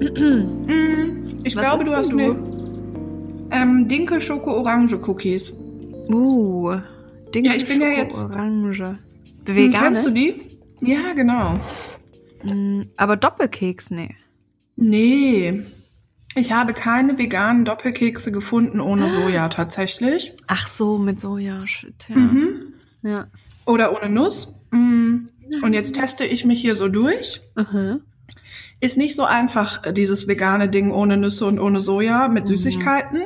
[0.00, 2.18] Mm, ich Was glaube, du hast du?
[2.18, 5.52] eine ähm, Dinkel Schoko Orange Cookies.
[6.08, 6.76] Uh,
[7.34, 8.86] Dinkel Ja, ich bin ja jetzt- Orange.
[8.86, 8.98] Hm,
[9.56, 10.42] Vegan, Kennst du die?
[10.80, 11.58] Ja, genau.
[12.44, 14.14] Mm, Aber Doppelkeks, nee.
[14.76, 15.62] Nee.
[16.36, 20.34] Ich habe keine veganen Doppelkekse gefunden ohne Soja tatsächlich.
[20.46, 22.16] Ach so, mit Soja, shit, ja.
[22.16, 22.74] Mhm.
[23.02, 23.26] Ja.
[23.66, 24.54] Oder ohne Nuss.
[24.70, 25.28] Mm.
[25.62, 27.40] Und jetzt teste ich mich hier so durch.
[27.56, 27.98] Aha.
[28.80, 32.48] Ist nicht so einfach, äh, dieses vegane Ding ohne Nüsse und ohne Soja mit Mhm.
[32.48, 33.22] Süßigkeiten.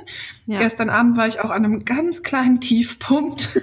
[0.46, 0.58] Ja.
[0.60, 3.50] Gestern Abend war ich auch an einem ganz kleinen Tiefpunkt.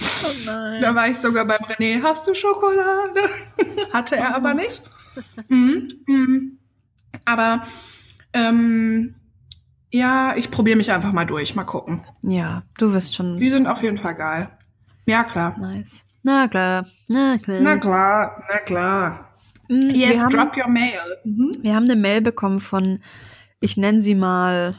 [0.00, 0.80] Oh nein.
[0.80, 3.20] Da war ich sogar beim René, hast du Schokolade?
[3.92, 4.80] Hatte er aber nicht.
[5.48, 5.92] Mhm.
[6.06, 6.58] Mhm.
[7.24, 7.64] Aber
[8.32, 9.14] ähm,
[9.90, 11.54] ja, ich probiere mich einfach mal durch.
[11.56, 12.04] Mal gucken.
[12.22, 14.50] Ja, du wirst schon Die sind auf jeden Fall geil.
[15.06, 15.56] Ja, klar.
[15.58, 16.04] nice.
[16.22, 17.60] Na klar, na klar.
[17.60, 19.24] Na klar, na klar.
[19.68, 21.00] Mm, Yes, wir, haben, drop your mail.
[21.24, 21.52] Mhm.
[21.62, 23.02] wir haben eine Mail bekommen von,
[23.60, 24.74] ich nenne sie mal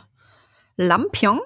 [0.77, 1.39] Lampion.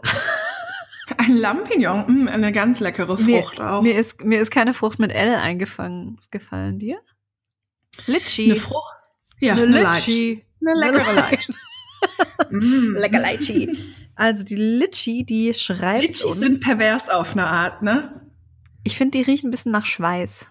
[1.17, 3.81] Ein Lampignon, mm, eine ganz leckere Frucht mir, auch.
[3.81, 6.17] Mir ist, mir ist keine Frucht mit L eingefangen.
[6.31, 6.99] Gefallen dir?
[8.07, 8.51] Litschi.
[8.51, 8.95] eine Frucht?
[9.39, 9.81] Ja, Eine eine.
[9.81, 10.45] Litschi.
[10.65, 11.49] Eine leckere Leitsch.
[12.49, 12.95] Mm.
[12.97, 13.77] Lecker Litschi.
[14.15, 18.22] Also die Litschi, die schreibt Litschis sind pervers auf eine Art, ne?
[18.83, 20.45] Ich finde, die riechen ein bisschen nach Schweiß.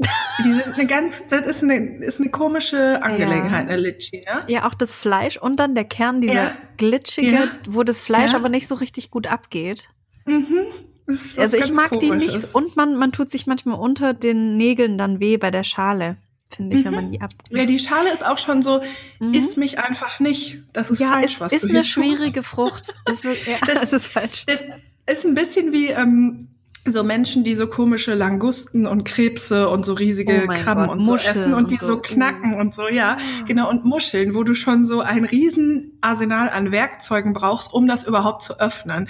[0.44, 4.44] Die sind eine ganz, das ist eine, ist eine komische Angelegenheit, eine Litschi, ne?
[4.46, 6.52] Ja, auch das Fleisch und dann der Kern, dieser Ja.
[6.76, 7.48] glitschige, Ja.
[7.68, 8.38] wo das Fleisch Ja.
[8.38, 9.88] aber nicht so richtig gut abgeht.
[10.26, 10.66] Mhm.
[11.08, 12.28] Das ist Also ich mag die nicht.
[12.28, 12.44] Komisches.
[12.54, 16.16] Und man, man tut sich manchmal unter den Nägeln dann weh bei der Schale,
[16.50, 16.96] finde ich, wenn Mhm.
[16.96, 17.30] man die ab.
[17.50, 18.80] Ja, die Schale ist auch schon so,
[19.18, 19.34] Mhm.
[19.34, 20.58] isst mich einfach nicht.
[20.72, 22.94] Das ist ja, falsch, es was ist du eine schwierige Frucht.
[23.06, 24.46] Es wird, ja, Das- das ist falsch.
[24.46, 24.60] tust.
[25.06, 26.48] Das ist ein bisschen wie ähm,
[26.90, 31.04] so Menschen, die so komische Langusten und Krebse und so riesige Oh Krabben Gott, und
[31.04, 31.86] so Muscheln essen und und die so.
[31.86, 33.16] so knacken und so, ja.
[33.46, 38.04] Genau, und Muscheln, wo du schon so ein riesen Arsenal an Werkzeugen brauchst, um das
[38.04, 39.08] überhaupt zu öffnen.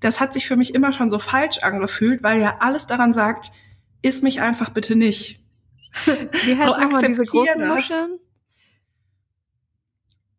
[0.00, 3.50] Das hat sich für mich immer schon so falsch angefühlt, weil ja alles daran sagt,
[4.02, 5.40] iss mich einfach bitte nicht.
[6.44, 7.68] Wie heißt So, nochmal diese großen das.
[7.68, 8.18] Muscheln?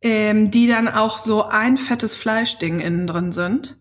[0.02, 3.76] Ähm, die dann auch so ein fettes Fleischding innen drin sind.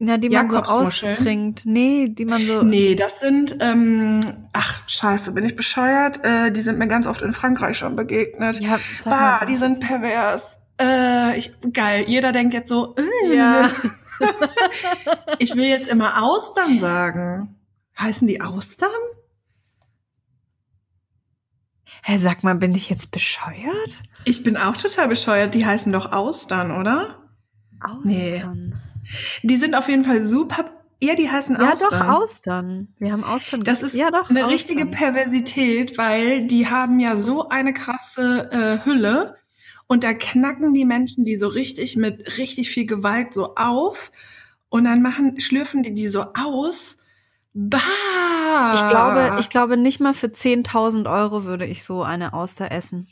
[0.00, 1.64] Ja, die man so austrinkt.
[1.66, 2.62] Nee, die man so.
[2.62, 6.24] Nee, das sind, ähm, ach, scheiße, bin ich bescheuert?
[6.24, 8.60] Äh, die sind mir ganz oft in Frankreich schon begegnet.
[8.60, 9.46] Ja, bah, mal.
[9.46, 10.58] die sind pervers.
[10.80, 13.70] Äh, ich, geil, jeder denkt jetzt so, äh, Ja.
[15.38, 17.56] ich will jetzt immer Austern sagen.
[17.98, 18.90] Heißen die Austern?
[22.02, 24.02] Hä, sag mal, bin ich jetzt bescheuert?
[24.24, 25.54] Ich bin auch total bescheuert.
[25.54, 27.18] Die heißen doch Austern, oder?
[28.02, 28.44] Nee.
[29.42, 30.70] Die sind auf jeden Fall super.
[31.00, 31.90] Ja, die heißen Ja, Austern.
[31.90, 32.88] doch, Austern.
[32.98, 33.62] Wir haben Austern.
[33.64, 34.50] Das ist ja, doch, eine Austern.
[34.50, 39.36] richtige Perversität, weil die haben ja so eine krasse äh, Hülle
[39.86, 44.12] und da knacken die Menschen die so richtig mit richtig viel Gewalt so auf
[44.70, 46.96] und dann machen schlürfen die die so aus.
[47.52, 47.78] Bah!
[48.74, 53.08] Ich glaube, ich glaube, nicht mal für 10.000 Euro würde ich so eine Auster essen.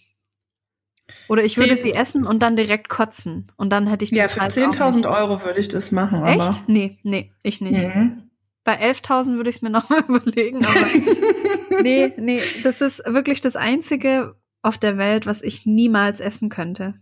[1.28, 3.50] Oder ich würde Zehn- die essen und dann direkt kotzen.
[3.56, 5.06] Und dann hätte ich ja, für Preis auch 10.000 nicht.
[5.06, 6.24] Euro würde ich das machen.
[6.26, 6.40] Echt?
[6.40, 6.58] Aber.
[6.66, 7.82] Nee, nee, ich nicht.
[7.82, 8.30] Mhm.
[8.64, 10.64] Bei 11.000 würde ich es mir nochmal überlegen.
[10.64, 10.86] Aber
[11.82, 16.94] nee, nee, das ist wirklich das Einzige auf der Welt, was ich niemals essen könnte.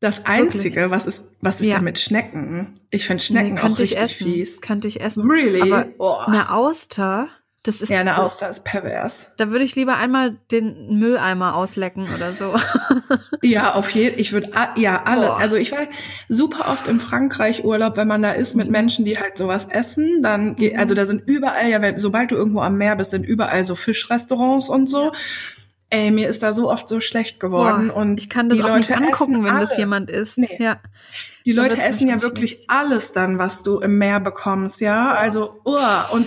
[0.00, 1.76] Das Einzige, was ist, was ist Ja.
[1.76, 2.80] denn mit Schnecken?
[2.90, 4.32] Ich finde Schnecken nee, auch könnte ich richtig essen.
[4.32, 4.60] fies.
[4.60, 5.22] Könnte ich essen.
[5.30, 5.60] Really?
[5.60, 6.16] Aber oh.
[6.26, 7.28] Eine Auster,
[7.64, 9.26] das ist ja, eine Auster ist pervers.
[9.36, 12.54] Da würde ich lieber einmal den Mülleimer auslecken oder so.
[13.44, 15.26] Ja, auf jeden Ich würde, ja, alle.
[15.26, 15.38] Boah.
[15.40, 15.88] Also ich war
[16.28, 20.22] super oft in Frankreich Urlaub, wenn man da ist mit Menschen, die halt sowas essen,
[20.22, 20.78] dann, geht, Mhm.
[20.78, 23.74] also da sind überall, ja, wenn, sobald du irgendwo am Meer bist, sind überall so
[23.74, 25.10] Fischrestaurants und so.
[25.90, 28.64] Ey, mir ist da so oft so schlecht geworden Boah, und ich kann das die
[28.64, 29.78] auch Leute nicht angucken, wenn das alle.
[29.80, 30.38] jemand isst.
[30.38, 30.56] Nee.
[30.60, 30.76] Ja.
[31.44, 32.70] Die Leute essen ja wirklich schlecht.
[32.70, 35.12] alles dann, was du im Meer bekommst, ja.
[35.14, 36.26] Also, uah, und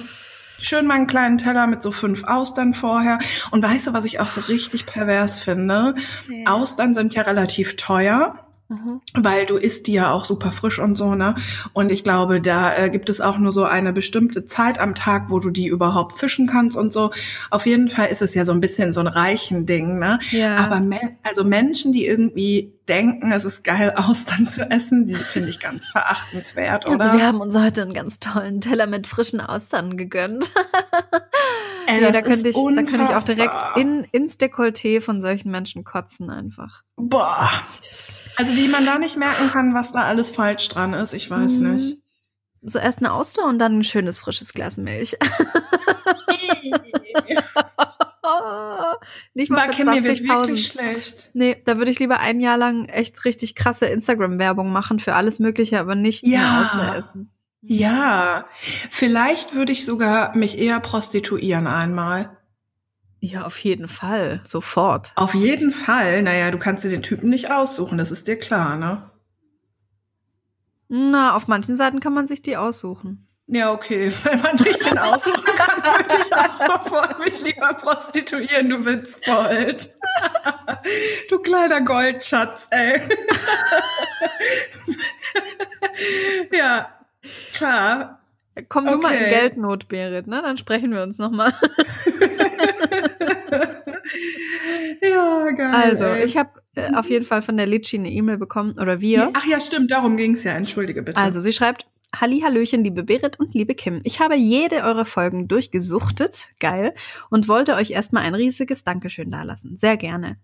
[0.62, 3.20] schön mal einen kleinen Teller mit so fünf Austern vorher.
[3.52, 5.96] Und weißt du, was ich auch so richtig pervers finde?
[6.46, 8.45] Austern sind ja relativ teuer.
[8.68, 9.02] Mhm.
[9.14, 11.36] Weil du isst die ja auch super frisch und so, ne?
[11.74, 15.30] Und ich glaube, da äh, gibt es auch nur so eine bestimmte Zeit am Tag,
[15.30, 17.12] wo du die überhaupt fischen kannst und so.
[17.52, 20.20] Auf jeden Fall ist es ja so ein bisschen so ein reichen Ding, ne?
[20.32, 20.58] Ja.
[20.58, 25.50] Aber men also Menschen, die irgendwie denken, es ist geil, Austern zu essen, die finde
[25.50, 27.06] ich ganz verachtenswert, oder?
[27.06, 30.52] Also wir haben uns heute einen ganz tollen Teller mit frischen Austern gegönnt.
[31.88, 35.52] Ey, nee, da könnte ich, da könnte ich auch direkt in, ins Dekolleté von solchen
[35.52, 36.82] Menschen kotzen einfach.
[36.96, 37.52] Boah.
[38.38, 41.54] Also wie man da nicht merken kann, was da alles falsch dran ist, ich weiß
[41.54, 41.74] Mhm.
[41.76, 41.98] nicht.
[42.68, 45.18] So erst eine Auster und dann ein schönes frisches Glas Milch.
[49.34, 50.28] Nicht mal für Kim mir wird 20.000.
[50.48, 51.30] wirklich schlecht.
[51.34, 55.40] Nee, da würde ich lieber ein Jahr lang echt richtig krasse Instagram-Werbung machen für alles
[55.40, 56.72] Mögliche, aber nicht Ja.
[56.74, 57.30] Outdoor essen.
[57.62, 58.46] Ja,
[58.92, 62.38] vielleicht würde ich sogar mich eher prostituieren einmal.
[63.26, 64.42] Ja, auf jeden Fall.
[64.46, 65.12] Sofort.
[65.16, 66.22] Auf jeden Fall.
[66.22, 69.10] Naja, du kannst dir den Typen nicht aussuchen, das ist dir klar, ne?
[70.90, 73.28] Na, auf manchen Seiten kann man sich die aussuchen.
[73.48, 74.12] Ja, okay.
[74.24, 79.92] Wenn man sich den aussuchen kann, würde ich auch sofort mich lieber prostituieren, du Witzbold.
[81.30, 83.02] du kleiner Goldschatz, ey.
[86.52, 86.90] ja,
[87.54, 88.20] klar.
[88.70, 89.30] Komm du mal in Okay.
[89.32, 90.42] Geldnot, Berit, ne?
[90.44, 91.54] Dann sprechen wir uns nochmal.
[95.02, 95.74] Ja, geil.
[95.74, 96.26] Also, ey.
[96.26, 99.32] ich habe äh, auf jeden Fall von der Litschi eine E-Mail bekommen, oder wir.
[99.34, 100.54] Ach ja, stimmt, darum ging's ja.
[100.54, 101.18] Entschuldige bitte.
[101.18, 101.86] Also, sie schreibt,
[102.20, 104.02] Halli, Hallöchen, liebe Berit und liebe Kim.
[104.04, 106.94] Ich habe jede eurer Folgen durchgesuchtet, geil,
[107.30, 109.78] und wollte euch erstmal ein riesiges Dankeschön dalassen.
[109.78, 110.38] Sehr gerne.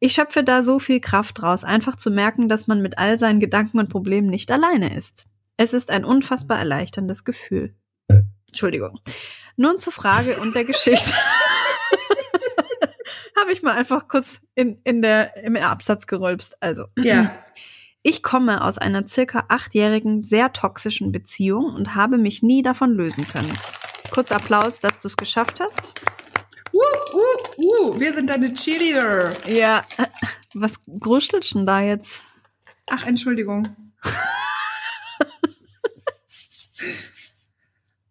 [0.00, 3.40] Ich schöpfe da so viel Kraft raus, einfach zu merken, dass man mit all seinen
[3.40, 5.26] Gedanken und Problemen nicht alleine ist.
[5.56, 7.74] Es ist ein unfassbar erleichterndes Gefühl.
[8.46, 9.00] Entschuldigung.
[9.56, 11.12] Nun zur Frage und der Geschichte.
[13.40, 16.60] habe ich mal einfach kurz in, in der, im Absatz gerülpst.
[16.62, 16.86] Also.
[16.96, 17.32] ja.
[18.02, 23.26] Ich komme aus einer circa achtjährigen, sehr toxischen Beziehung und habe mich nie davon lösen
[23.26, 23.58] können.
[24.12, 26.00] Kurz Applaus, dass du es geschafft hast.
[26.72, 29.32] Uh, uh, uh, wir sind deine Cheerleader.
[29.48, 29.84] Ja.
[30.54, 32.18] Was gruschelst denn da jetzt?
[32.86, 33.68] Ach, Entschuldigung.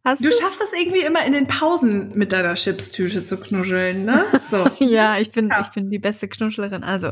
[0.08, 4.24] Hast Du schaffst das irgendwie immer in den Pausen mit deiner Chipstüte zu knuscheln, ne?
[4.50, 4.66] So.
[4.86, 6.86] ja, ich bin, ich bin die beste Knuschlerin.
[6.86, 7.12] Also,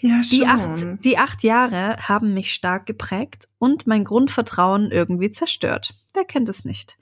[0.00, 5.96] Ja, die acht, die acht Jahre haben mich stark geprägt und mein Grundvertrauen irgendwie zerstört.
[6.14, 6.96] Wer kennt es nicht?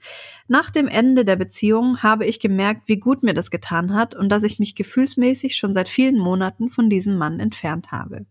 [0.49, 4.27] Nach dem Ende der Beziehung habe ich gemerkt, wie gut mir das getan hat und
[4.27, 8.25] dass ich mich gefühlsmäßig schon seit vielen Monaten von diesem Mann entfernt habe.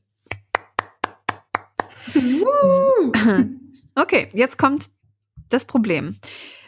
[3.94, 4.86] Okay, jetzt kommt
[5.50, 6.16] das Problem.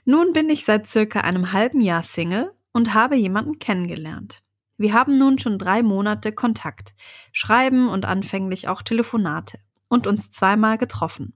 [0.04, 4.42] Nun bin ich seit circa einem halben Jahr Single und habe jemanden kennengelernt.
[4.76, 6.94] Wir haben nun schon drei Monate Kontakt,
[7.32, 9.58] schreiben und anfänglich auch Telefonate
[9.88, 11.34] und uns zweimal getroffen.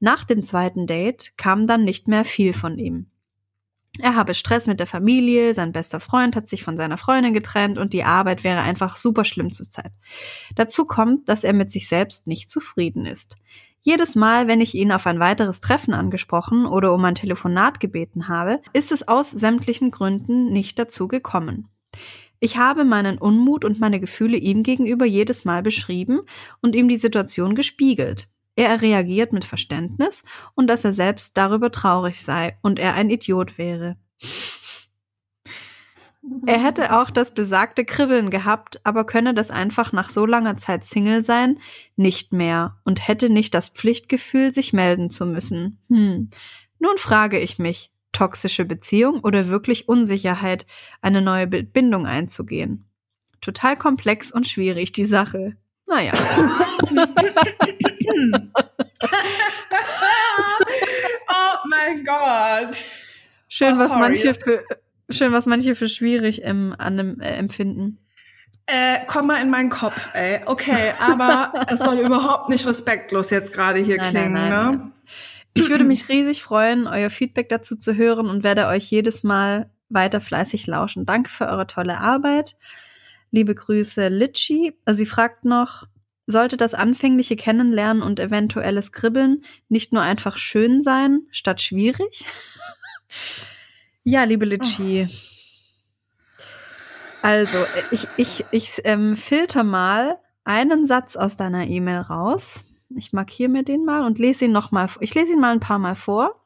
[0.00, 3.06] Nach dem zweiten Date kam dann nicht mehr viel von ihm.
[3.98, 7.76] Er habe Stress mit der Familie, sein bester Freund hat sich von seiner Freundin getrennt
[7.76, 9.92] und die Arbeit wäre einfach super schlimm zurzeit.
[10.54, 13.36] Dazu kommt, dass er mit sich selbst nicht zufrieden ist.
[13.84, 18.28] Jedes Mal, wenn ich ihn auf ein weiteres Treffen angesprochen oder um ein Telefonat gebeten
[18.28, 21.66] habe, ist es aus sämtlichen Gründen nicht dazu gekommen.
[22.38, 26.20] Ich habe meinen Unmut und meine Gefühle ihm gegenüber jedes Mal beschrieben
[26.60, 28.28] und ihm die Situation gespiegelt.
[28.54, 30.22] Er reagiert mit Verständnis
[30.54, 33.96] und dass er selbst darüber traurig sei und er ein Idiot wäre.
[36.46, 40.84] Er hätte auch das besagte Kribbeln gehabt, aber könne das einfach nach so langer Zeit
[40.84, 41.58] Single sein
[41.96, 45.78] nicht mehr und hätte nicht das Pflichtgefühl, sich melden zu müssen.
[45.88, 46.30] Hm.
[46.78, 50.64] Nun frage ich mich, toxische Beziehung oder wirklich Unsicherheit,
[51.00, 52.88] eine neue Bindung einzugehen?
[53.40, 55.56] Total komplex und schwierig, die Sache.
[55.86, 56.12] Naja.
[61.28, 62.76] oh mein Gott.
[63.48, 64.64] Schön, Oh, was manche für
[65.12, 67.98] schön, was manche für schwierig ähm, an dem, äh, empfinden.
[68.66, 70.40] Äh, komm mal in meinen Kopf, ey.
[70.46, 74.76] Okay, aber es soll überhaupt nicht respektlos jetzt gerade hier Nein, klingen, nein, nein, ne?
[74.78, 74.92] nein.
[75.54, 79.70] Ich würde mich riesig freuen, euer Feedback dazu zu hören und werde euch jedes Mal
[79.90, 81.04] weiter fleißig lauschen.
[81.04, 82.56] Danke für eure tolle Arbeit.
[83.30, 84.72] Liebe Grüße, Litschi.
[84.86, 85.84] Sie fragt noch,
[86.26, 92.24] sollte das anfängliche Kennenlernen und eventuelles Kribbeln nicht nur einfach schön sein, statt schwierig?
[94.04, 95.08] ja, liebe Litschi.
[97.22, 102.64] Also, ich, ich, ich ähm, filter mal einen Satz aus deiner E-Mail raus.
[102.96, 104.88] Ich markiere mir den mal und lese ihn noch mal.
[105.00, 106.44] Ich lese ihn mal ein paar Mal vor.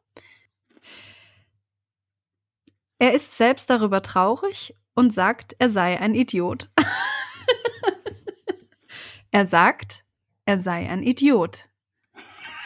[2.99, 6.71] Er ist selbst darüber traurig und sagt, er sei ein Idiot.
[9.31, 10.05] er sagt,
[10.45, 11.69] er sei ein Idiot.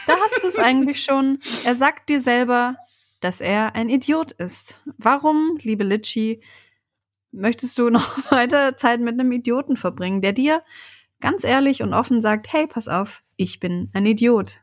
[0.07, 1.39] Da hast du es eigentlich schon.
[1.63, 2.77] Er sagt dir selber,
[3.21, 4.81] dass er ein Idiot ist.
[4.97, 6.41] Warum, liebe Litschi,
[7.31, 10.63] möchtest du noch weiter Zeit mit einem Idioten verbringen, der dir
[11.21, 14.59] ganz ehrlich und offen sagt, hey, pass auf, ich bin ein Idiot.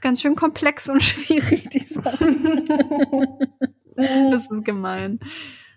[0.00, 2.36] Ganz schön komplex und schwierig, die Sache.
[3.96, 5.20] Das ist gemein,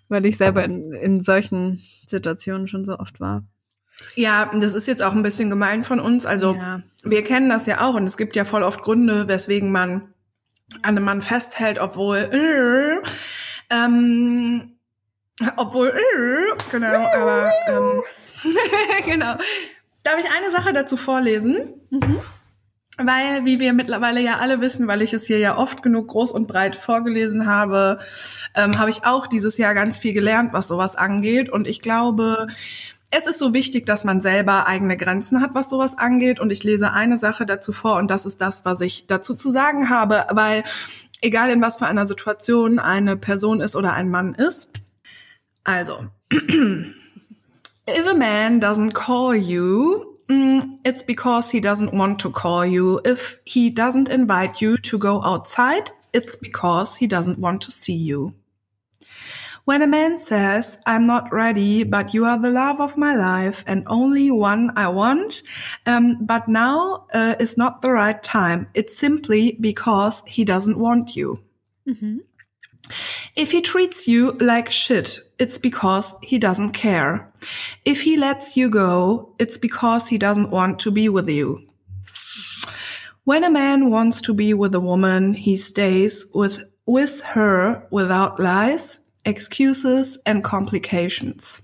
[0.08, 3.44] weil ich selber in, in solchen Situationen schon so oft war.
[4.16, 6.26] Ja, das ist jetzt auch ein bisschen gemein von uns.
[6.26, 6.82] Also ja.
[7.04, 10.14] wir kennen das ja auch und es gibt ja voll oft Gründe, weswegen man
[10.82, 13.10] an einem Mann festhält, obwohl äh,
[13.70, 14.74] ähm,
[15.56, 18.04] Obwohl, äh, genau, aber ähm,
[19.06, 19.36] genau.
[20.04, 21.74] Darf ich eine Sache dazu vorlesen?
[21.90, 22.20] Mhm.
[22.98, 26.32] Weil, wie wir mittlerweile ja alle wissen, weil ich es hier ja oft genug groß
[26.32, 28.00] und breit vorgelesen habe,
[28.54, 31.50] ähm, habe ich auch dieses Jahr ganz viel gelernt, was sowas angeht.
[31.50, 32.48] Und ich glaube,
[33.16, 36.40] es ist so wichtig, dass man selber eigene Grenzen hat, was sowas angeht.
[36.40, 39.52] Und ich lese eine Sache dazu vor und das ist das, was ich dazu zu
[39.52, 40.64] sagen habe, weil
[41.22, 44.72] egal in was für einer Situation eine Person ist oder ein Mann ist.
[45.64, 52.66] Also, if a man doesn't call you, mm, it's because he doesn't want to call
[52.66, 53.00] you.
[53.06, 57.96] If he doesn't invite you to go outside, it's because he doesn't want to see
[57.96, 58.34] you.
[59.66, 63.64] When a man says, I'm not ready, but you are the love of my life
[63.66, 65.42] and only one I want,
[65.86, 71.16] um, but now uh, is not the right time, it's simply because he doesn't want
[71.16, 71.40] you.
[71.88, 72.20] Mhm.
[73.38, 77.32] If he treats you like shit, it's because he doesn't care.
[77.86, 81.62] If he lets you go, it's because he doesn't want to be with you.
[83.24, 88.38] When a man wants to be with a woman, he stays with, with her without
[88.38, 91.62] lies, excuses, and complications.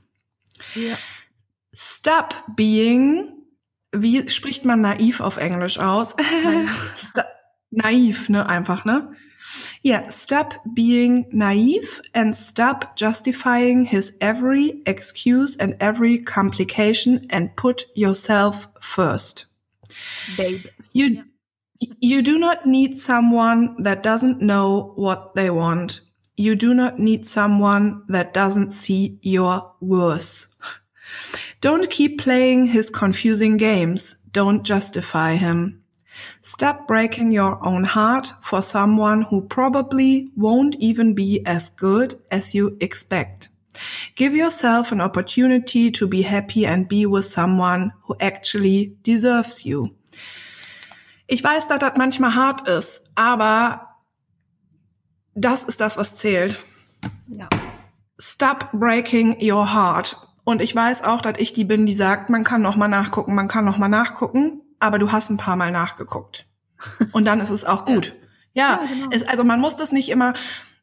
[0.76, 0.98] Ja.
[1.74, 3.30] Stop being,
[3.92, 6.16] wie spricht man naiv auf Englisch aus?
[7.72, 9.16] Naiv, ne, einfach, ne?
[9.82, 17.86] Yeah, stop being naive and stop justifying his every excuse and every complication and put
[17.96, 19.46] yourself first.
[20.36, 20.66] Babe.
[20.92, 21.24] You
[21.80, 26.02] you do not need someone that doesn't know what they want.
[26.40, 30.46] You do not need someone that doesn't see your worth.
[31.60, 34.16] Don't keep playing his confusing games.
[34.32, 35.84] Don't justify him.
[36.42, 42.56] Stop breaking your own heart for someone who probably won't even be as good as
[42.56, 43.50] you expect.
[44.16, 49.94] Give yourself an opportunity to be happy and be with someone who actually deserves you.
[51.28, 53.89] Ich weiß, dass das manchmal hart ist, aber
[55.40, 56.64] das ist das, was zählt.
[57.28, 57.50] Ja.
[58.20, 60.18] Stop breaking your heart.
[60.44, 63.36] Und ich weiß auch, dass ich die bin, die sagt, man kann noch mal nachgucken,
[63.36, 66.46] man kann noch mal nachgucken, aber du hast ein paar Mal nachgeguckt.
[67.12, 68.16] Und dann ist es auch gut.
[68.54, 69.08] Ja, Ja, genau.
[69.12, 70.34] es, also man muss das nicht immer,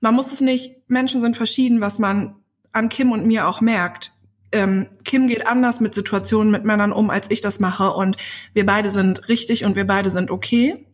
[0.00, 2.36] man muss es nicht, Menschen sind verschieden, was man
[2.72, 4.12] an Kim und mir auch merkt.
[4.52, 7.92] Ähm, Kim geht anders mit Situationen mit Männern um, als ich das mache.
[7.92, 8.16] Und
[8.52, 10.86] wir beide sind richtig und wir beide sind okay.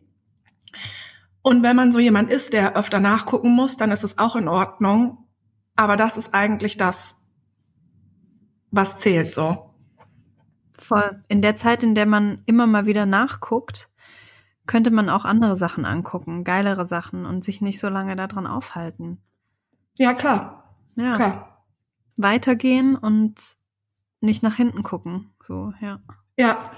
[1.43, 4.47] Und wenn man so jemand ist, der öfter nachgucken muss, dann ist es auch in
[4.47, 5.27] Ordnung.
[5.75, 7.15] Aber das ist eigentlich das,
[8.71, 9.69] was zählt so.
[10.73, 11.21] Voll.
[11.27, 13.89] In der Zeit, in der man immer mal wieder nachguckt,
[14.67, 19.21] könnte man auch andere Sachen angucken, geilere Sachen und sich nicht so lange daran aufhalten.
[19.97, 21.15] Ja, klar, Ja.
[21.15, 21.65] klar.
[22.15, 23.57] Weitergehen und
[24.21, 25.31] nicht nach hinten gucken.
[25.41, 25.99] So, ja.
[26.37, 26.71] Ja.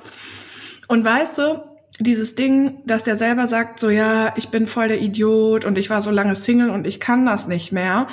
[0.87, 5.01] Und weißt du, dieses Ding, dass der selber sagt, so ja, ich bin voll der
[5.01, 8.07] Idiot und ich war so lange Single und ich kann das nicht mehr.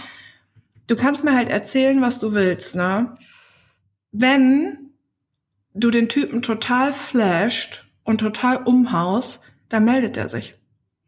[0.87, 3.17] Du kannst mir halt erzählen, was du willst, ne?
[4.12, 4.91] Wenn
[5.75, 10.55] du den Typen total flasht und total umhaust, dann meldet er sich.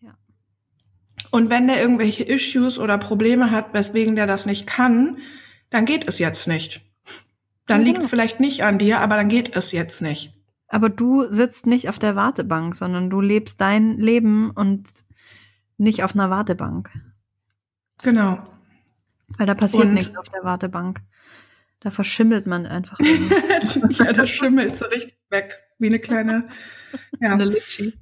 [0.01, 0.15] Ja.
[1.31, 5.19] Und wenn der irgendwelche Issues oder Probleme hat, weswegen der das nicht kann,
[5.71, 6.81] dann geht es jetzt nicht.
[7.67, 8.11] Dann Ja, liegt es genau.
[8.11, 10.34] vielleicht nicht an dir, aber dann geht es jetzt nicht.
[10.75, 14.89] Aber du sitzt nicht auf der Wartebank, sondern du lebst dein Leben und
[15.79, 16.91] nicht auf einer Wartebank.
[18.03, 18.43] Genau.
[19.39, 21.01] Weil da passiert Und- nichts auf der Wartebank.
[21.79, 22.99] Da verschimmelt man einfach
[23.91, 25.61] ja, das schimmelt so richtig weg.
[25.79, 26.49] Wie eine kleine.
[27.21, 27.31] Ja.
[27.35, 27.95] Eine Litschi.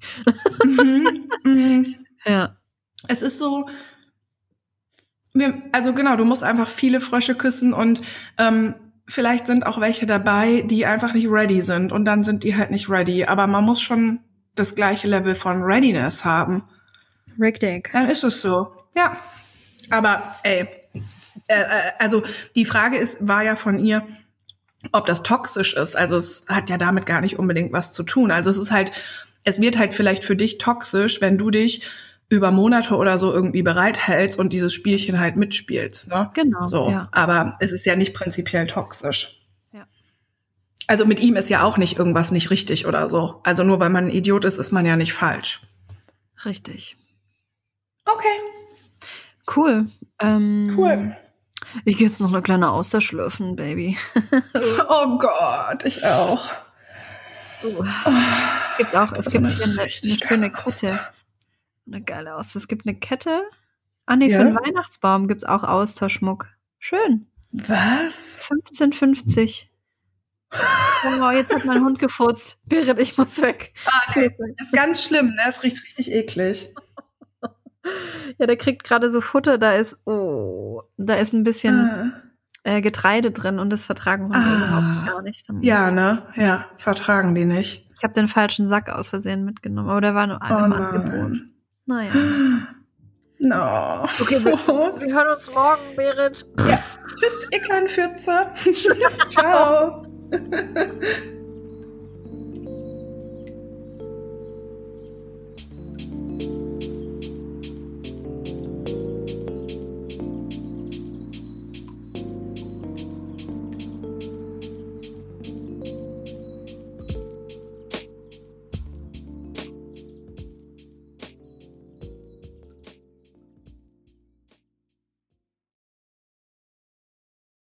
[0.64, 1.96] mhm, mhm.
[2.24, 2.56] Ja.
[3.06, 3.68] Es ist so.
[5.34, 8.00] Wir, also genau, du musst einfach viele Frösche küssen und
[8.38, 8.76] ähm,
[9.12, 12.70] vielleicht sind auch welche dabei, die einfach nicht ready sind und dann sind die halt
[12.70, 13.24] nicht ready.
[13.24, 14.20] Aber man muss schon
[14.54, 16.64] das gleiche Level von Readiness haben.
[17.38, 17.90] Rick Dick.
[17.92, 18.72] Dann ist es so.
[18.94, 19.16] Ja.
[19.90, 20.68] Aber ey,
[21.46, 21.64] äh, äh,
[21.98, 22.22] also
[22.54, 24.06] die Frage ist, war ja von ihr,
[24.92, 25.96] ob das toxisch ist.
[25.96, 28.30] Also es hat ja damit gar nicht unbedingt was zu tun.
[28.30, 28.92] Also es ist halt,
[29.44, 31.82] es wird halt vielleicht für dich toxisch, wenn du dich
[32.32, 36.08] über Monate oder so irgendwie bereithältst und dieses Spielchen halt mitspielst.
[36.08, 36.30] Ne?
[36.34, 36.66] Genau.
[36.66, 37.04] So, Ja.
[37.12, 39.38] aber es ist ja nicht prinzipiell toxisch.
[39.72, 39.86] Ja.
[40.86, 43.40] Also mit ihm ist ja auch nicht irgendwas nicht richtig oder so.
[43.44, 45.60] Also nur weil man ein Idiot ist, ist man ja nicht falsch.
[46.44, 46.96] Richtig.
[48.04, 48.40] Okay,
[49.56, 49.86] Cool.
[50.20, 51.16] Ähm, cool.
[51.84, 53.96] Ich gehe jetzt noch eine kleine Auster schlürfen, Baby.
[54.88, 56.50] Oh Gott, ich auch.
[57.64, 57.84] Uh.
[57.84, 60.50] Es gibt auch, es Das ist gibt eine hier eine, eine schöne.
[60.50, 61.00] Kette.
[61.86, 62.58] Eine geile Auster.
[62.58, 63.42] Es gibt eine Kette.
[64.06, 64.38] Ah nee, Ja?
[64.38, 66.48] für den Weihnachtsbaum gibt es auch Austerschmuck.
[66.78, 67.26] Schön.
[67.52, 68.14] Was?
[68.48, 69.66] 15,50.
[71.20, 72.58] Oh, jetzt hat mein Hund gefurzt.
[72.66, 73.72] Berit, ich muss weg.
[73.86, 74.30] Ah, nee.
[74.58, 75.40] Das ist ganz schlimm, ne?
[75.48, 76.72] Es riecht richtig eklig.
[78.38, 82.12] Ja, der kriegt gerade so Futter, da ist, oh, da ist ein bisschen Ah.
[82.62, 84.56] äh, Getreide drin und das vertragen Hunde Ah.
[84.56, 85.46] überhaupt gar nicht.
[85.62, 86.22] Ja, ne?
[86.36, 87.90] Ja, vertragen die nicht.
[87.96, 90.72] Ich habe den falschen Sack aus Versehen mitgenommen, aber der war nur Oh einmal im
[90.74, 91.40] Angebot.
[91.86, 92.12] Naja.
[93.38, 94.04] No.
[94.20, 94.52] Okay, wir-
[95.00, 96.46] Wir hören uns morgen, Berit.
[97.18, 98.46] Tschüss, ihr kleinen Fürze.
[99.30, 100.06] Ciao.